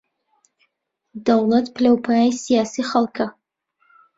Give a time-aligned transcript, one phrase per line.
[1.25, 3.27] دەوڵەت پلە و پایەی سیاسیی خەڵکە